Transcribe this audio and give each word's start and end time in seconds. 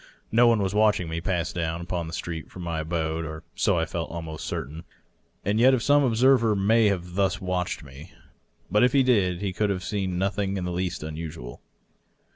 No 0.31 0.47
one 0.47 0.63
was 0.63 0.73
watching 0.73 1.07
me 1.09 1.21
pass 1.21 1.53
down 1.53 1.79
upon 1.79 2.07
the 2.07 2.13
street 2.13 2.49
from 2.49 2.63
my 2.63 2.79
abode— 2.79 3.23
or 3.23 3.43
so 3.53 3.77
I 3.77 3.85
felt 3.85 4.09
almost 4.09 4.47
certain. 4.47 4.83
And 5.45 5.59
yet 5.59 5.79
some 5.79 6.03
observer 6.03 6.55
may 6.55 6.87
have 6.87 7.13
thus 7.13 7.39
watched 7.39 7.83
me. 7.83 8.11
But 8.71 8.83
if 8.83 8.93
he 8.93 9.03
did, 9.03 9.41
he 9.41 9.53
could 9.53 9.69
have 9.69 9.83
seen 9.83 10.17
nothing 10.17 10.57
in 10.57 10.65
the 10.65 10.71
least 10.71 11.03
unusual. 11.03 11.61